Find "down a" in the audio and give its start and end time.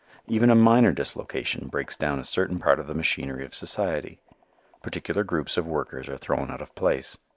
1.95-2.23